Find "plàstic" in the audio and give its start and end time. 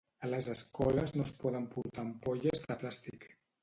2.85-3.35